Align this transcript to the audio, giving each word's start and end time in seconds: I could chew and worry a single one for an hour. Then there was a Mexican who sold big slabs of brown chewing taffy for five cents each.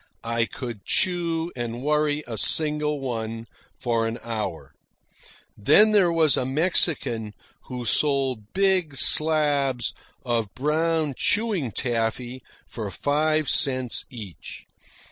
I 0.23 0.45
could 0.45 0.83
chew 0.83 1.51
and 1.55 1.83
worry 1.83 2.23
a 2.25 2.35
single 2.35 2.99
one 2.99 3.45
for 3.79 4.07
an 4.07 4.17
hour. 4.23 4.73
Then 5.55 5.91
there 5.91 6.11
was 6.11 6.35
a 6.35 6.43
Mexican 6.43 7.33
who 7.65 7.85
sold 7.85 8.51
big 8.51 8.95
slabs 8.95 9.93
of 10.23 10.51
brown 10.55 11.13
chewing 11.15 11.71
taffy 11.71 12.41
for 12.65 12.89
five 12.89 13.47
cents 13.47 14.03
each. 14.09 14.65